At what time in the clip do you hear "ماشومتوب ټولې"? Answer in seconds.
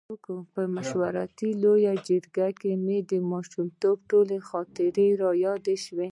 3.31-4.37